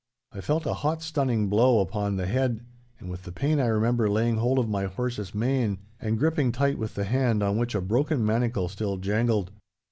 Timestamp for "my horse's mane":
4.67-5.77